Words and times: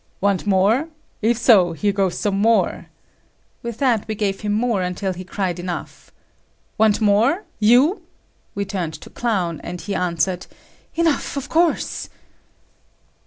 "Want 0.19 0.47
more? 0.47 0.89
If 1.21 1.37
so, 1.37 1.73
here 1.73 1.91
goes 1.91 2.17
some 2.17 2.39
more!" 2.39 2.87
With 3.61 3.77
that 3.77 4.07
we 4.07 4.15
gave 4.15 4.41
him 4.41 4.51
more 4.51 4.81
until 4.81 5.13
he 5.13 5.23
cried 5.23 5.59
enough. 5.59 6.11
"Want 6.79 7.01
more? 7.01 7.43
You?" 7.59 8.01
we 8.55 8.65
turned 8.65 8.95
to 8.95 9.11
Clown, 9.11 9.61
and 9.63 9.79
he 9.79 9.93
answered 9.93 10.47
"Enough, 10.95 11.37
of 11.37 11.49
course." 11.49 12.09